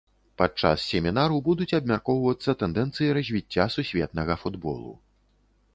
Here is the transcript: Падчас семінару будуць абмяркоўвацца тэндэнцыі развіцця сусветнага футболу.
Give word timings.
Падчас 0.41 0.85
семінару 0.93 1.35
будуць 1.47 1.75
абмяркоўвацца 1.79 2.57
тэндэнцыі 2.63 3.13
развіцця 3.19 3.69
сусветнага 3.77 4.33
футболу. 4.45 4.91